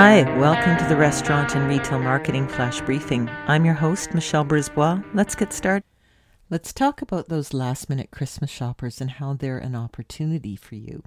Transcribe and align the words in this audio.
Hi, 0.00 0.22
welcome 0.38 0.76
to 0.76 0.84
the 0.84 0.94
Restaurant 0.94 1.56
and 1.56 1.68
Retail 1.68 1.98
Marketing 1.98 2.46
Flash 2.46 2.80
Briefing. 2.82 3.28
I'm 3.48 3.64
your 3.64 3.74
host, 3.74 4.14
Michelle 4.14 4.44
Brisbois. 4.44 5.02
Let's 5.12 5.34
get 5.34 5.52
started. 5.52 5.82
Let's 6.48 6.72
talk 6.72 7.02
about 7.02 7.28
those 7.28 7.52
last 7.52 7.90
minute 7.90 8.12
Christmas 8.12 8.48
shoppers 8.48 9.00
and 9.00 9.10
how 9.10 9.34
they're 9.34 9.58
an 9.58 9.74
opportunity 9.74 10.54
for 10.54 10.76
you. 10.76 11.02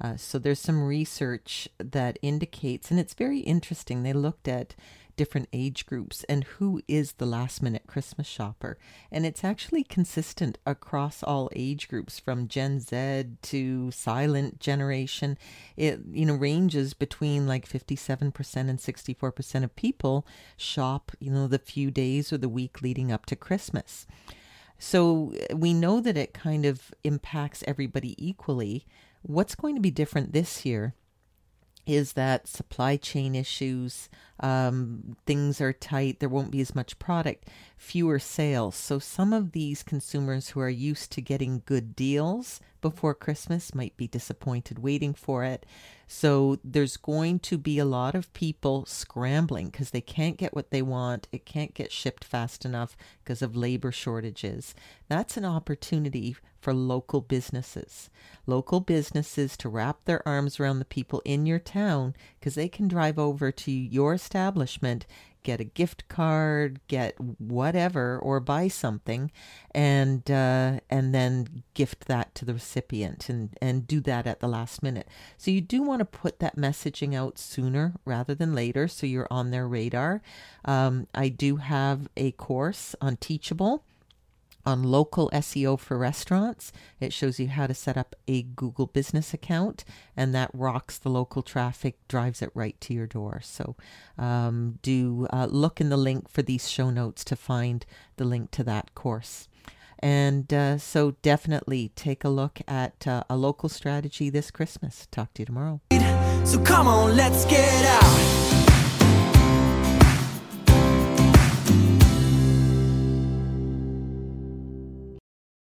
Uh, 0.00 0.16
so, 0.16 0.40
there's 0.40 0.58
some 0.58 0.82
research 0.82 1.68
that 1.78 2.18
indicates, 2.20 2.90
and 2.90 2.98
it's 2.98 3.14
very 3.14 3.38
interesting. 3.38 4.02
They 4.02 4.12
looked 4.12 4.48
at 4.48 4.74
different 5.16 5.48
age 5.52 5.86
groups 5.86 6.24
and 6.24 6.44
who 6.44 6.82
is 6.86 7.12
the 7.12 7.26
last 7.26 7.62
minute 7.62 7.84
Christmas 7.86 8.26
shopper. 8.26 8.78
And 9.10 9.26
it's 9.26 9.44
actually 9.44 9.82
consistent 9.82 10.58
across 10.66 11.22
all 11.22 11.50
age 11.54 11.88
groups 11.88 12.18
from 12.18 12.48
Gen 12.48 12.80
Z 12.80 13.24
to 13.42 13.90
silent 13.90 14.60
generation. 14.60 15.38
It 15.76 16.00
you 16.12 16.26
know 16.26 16.34
ranges 16.34 16.94
between 16.94 17.46
like 17.46 17.68
57% 17.68 18.20
and 18.56 18.78
64% 18.78 19.64
of 19.64 19.76
people 19.76 20.26
shop, 20.56 21.12
you 21.18 21.30
know, 21.30 21.46
the 21.46 21.58
few 21.58 21.90
days 21.90 22.32
or 22.32 22.38
the 22.38 22.48
week 22.48 22.82
leading 22.82 23.10
up 23.10 23.26
to 23.26 23.36
Christmas. 23.36 24.06
So 24.78 25.32
eh, 25.50 25.54
we 25.54 25.72
know 25.72 26.00
that 26.00 26.16
it 26.16 26.34
kind 26.34 26.64
of 26.64 26.92
impacts 27.02 27.64
everybody 27.66 28.14
equally. 28.18 28.86
What's 29.22 29.54
going 29.54 29.74
to 29.74 29.80
be 29.80 29.90
different 29.90 30.32
this 30.32 30.64
year 30.64 30.94
is 31.86 32.14
that 32.14 32.48
supply 32.48 32.96
chain 32.96 33.34
issues, 33.34 34.08
um, 34.40 35.16
things 35.24 35.60
are 35.60 35.72
tight, 35.72 36.20
there 36.20 36.28
won't 36.28 36.50
be 36.50 36.60
as 36.60 36.74
much 36.74 36.98
product, 36.98 37.48
fewer 37.76 38.18
sales. 38.18 38.74
So 38.74 38.98
some 38.98 39.32
of 39.32 39.52
these 39.52 39.82
consumers 39.82 40.50
who 40.50 40.60
are 40.60 40.68
used 40.68 41.12
to 41.12 41.20
getting 41.20 41.62
good 41.64 41.94
deals 41.94 42.60
before 42.80 43.14
Christmas 43.14 43.74
might 43.74 43.96
be 43.96 44.06
disappointed 44.06 44.78
waiting 44.78 45.14
for 45.14 45.44
it. 45.44 45.66
So 46.06 46.58
there's 46.62 46.96
going 46.96 47.40
to 47.40 47.58
be 47.58 47.78
a 47.78 47.84
lot 47.84 48.14
of 48.14 48.32
people 48.32 48.86
scrambling 48.86 49.66
because 49.66 49.90
they 49.90 50.00
can't 50.00 50.36
get 50.36 50.54
what 50.54 50.70
they 50.70 50.82
want. 50.82 51.26
It 51.32 51.44
can't 51.44 51.74
get 51.74 51.90
shipped 51.90 52.24
fast 52.24 52.64
enough 52.64 52.96
because 53.24 53.42
of 53.42 53.56
labor 53.56 53.90
shortages. 53.90 54.74
That's 55.08 55.36
an 55.36 55.44
opportunity 55.44 56.36
for 56.60 56.72
local 56.72 57.20
businesses. 57.20 58.08
Local 58.46 58.80
businesses 58.80 59.56
to 59.58 59.68
wrap 59.68 60.04
their 60.04 60.26
arms 60.26 60.58
around 60.58 60.78
the 60.78 60.84
people 60.84 61.22
in 61.24 61.46
your 61.46 61.58
town 61.58 62.14
because 62.38 62.54
they 62.54 62.68
can 62.68 62.88
drive 62.88 63.18
over 63.18 63.50
to 63.52 63.70
your 63.70 64.14
establishment 64.14 65.06
get 65.46 65.60
a 65.60 65.64
gift 65.64 66.08
card, 66.08 66.80
get 66.88 67.14
whatever, 67.38 68.18
or 68.18 68.40
buy 68.40 68.66
something, 68.66 69.30
and 69.70 70.28
uh, 70.28 70.80
and 70.90 71.14
then 71.14 71.62
gift 71.72 72.06
that 72.06 72.34
to 72.34 72.44
the 72.44 72.52
recipient, 72.52 73.28
and 73.28 73.56
and 73.62 73.86
do 73.86 74.00
that 74.00 74.26
at 74.26 74.40
the 74.40 74.48
last 74.48 74.82
minute. 74.82 75.06
So 75.38 75.52
you 75.52 75.60
do 75.60 75.82
want 75.82 76.00
to 76.00 76.04
put 76.04 76.40
that 76.40 76.56
messaging 76.56 77.14
out 77.14 77.38
sooner 77.38 77.94
rather 78.04 78.34
than 78.34 78.56
later, 78.56 78.88
so 78.88 79.06
you're 79.06 79.28
on 79.30 79.52
their 79.52 79.68
radar. 79.68 80.20
Um, 80.64 81.06
I 81.14 81.28
do 81.28 81.56
have 81.56 82.08
a 82.16 82.32
course 82.32 82.96
on 83.00 83.16
Teachable 83.16 83.84
on 84.66 84.82
local 84.82 85.30
SEO 85.32 85.78
for 85.78 85.96
restaurants. 85.96 86.72
It 87.00 87.12
shows 87.12 87.38
you 87.38 87.48
how 87.48 87.66
to 87.68 87.74
set 87.74 87.96
up 87.96 88.16
a 88.26 88.42
Google 88.42 88.86
business 88.86 89.32
account, 89.32 89.84
and 90.16 90.34
that 90.34 90.50
rocks 90.52 90.98
the 90.98 91.08
local 91.08 91.42
traffic, 91.42 91.96
drives 92.08 92.42
it 92.42 92.50
right 92.52 92.78
to 92.82 92.92
your 92.92 93.06
door. 93.06 93.40
So, 93.42 93.76
um, 94.18 94.78
do 94.82 95.28
uh, 95.32 95.46
look 95.48 95.80
in 95.80 95.88
the 95.88 95.96
link 95.96 96.28
for 96.28 96.42
these 96.42 96.68
show 96.68 96.90
notes 96.90 97.24
to 97.24 97.36
find 97.36 97.86
the 98.16 98.24
link 98.24 98.50
to 98.52 98.64
that 98.64 98.94
course. 98.94 99.48
And 100.00 100.52
uh, 100.52 100.76
so, 100.78 101.12
definitely 101.22 101.92
take 101.94 102.24
a 102.24 102.28
look 102.28 102.60
at 102.66 103.06
uh, 103.06 103.22
a 103.30 103.36
local 103.36 103.68
strategy 103.68 104.28
this 104.28 104.50
Christmas. 104.50 105.06
Talk 105.10 105.32
to 105.34 105.42
you 105.42 105.46
tomorrow. 105.46 105.80
So, 106.44 106.60
come 106.62 106.86
on, 106.86 107.16
let's 107.16 107.44
get 107.46 107.84
out. 107.86 108.25